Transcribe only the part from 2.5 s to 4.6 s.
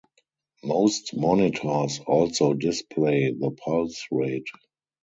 display the pulse rate.